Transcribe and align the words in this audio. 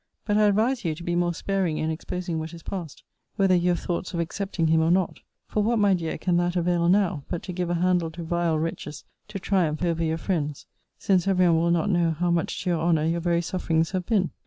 But 0.25 0.35
I 0.35 0.47
advise 0.47 0.83
you 0.83 0.95
to 0.95 1.03
be 1.03 1.15
more 1.15 1.31
sparing 1.31 1.77
in 1.77 1.91
exposing 1.91 2.39
what 2.39 2.55
is 2.55 2.63
past, 2.63 3.03
whether 3.35 3.53
you 3.53 3.69
have 3.69 3.81
thoughts 3.81 4.15
of 4.15 4.19
accepting 4.19 4.65
him 4.65 4.81
or 4.81 4.89
not: 4.89 5.19
for 5.47 5.61
what, 5.61 5.77
my 5.77 5.93
dear, 5.93 6.17
can 6.17 6.37
that 6.37 6.55
avail 6.55 6.89
now, 6.89 7.23
but 7.29 7.43
to 7.43 7.53
give 7.53 7.69
a 7.69 7.75
handle 7.75 8.09
to 8.13 8.23
vile 8.23 8.57
wretches 8.57 9.03
to 9.27 9.37
triumph 9.37 9.83
over 9.85 10.03
your 10.03 10.17
friends; 10.17 10.65
since 10.97 11.27
every 11.27 11.45
one 11.47 11.57
will 11.57 11.69
not 11.69 11.91
know 11.91 12.09
how 12.09 12.31
much 12.31 12.63
to 12.63 12.71
your 12.71 12.79
honour 12.81 13.05
your 13.05 13.21
very 13.21 13.43
sufferings 13.43 13.91
have 13.91 14.07
been? 14.07 14.31